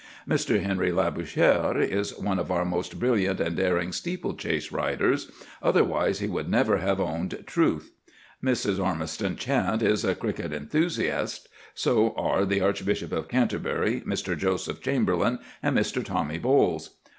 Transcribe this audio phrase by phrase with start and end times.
[0.27, 0.59] Mr.
[0.63, 5.29] Henry Labouchere is one of our most brilliant and daring steeple chase riders,
[5.61, 7.91] otherwise he would never have owned Truth.
[8.43, 8.83] Mrs.
[8.83, 14.35] Ormiston Chant is a cricket enthusiast; so are the Archbishop of Canterbury, Mr.
[14.35, 16.03] Joseph Chamberlain, and Mr.
[16.03, 16.97] Tommy Bowles.